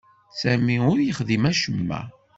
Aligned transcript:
Sami 0.39 0.75
ur 0.91 0.97
yexdim 1.01 1.43
acemma. 1.51 2.01